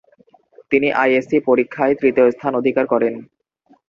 [0.71, 3.13] তিনি I S C পরীক্ষায় তৃতীয় স্থান অধিকার করেন।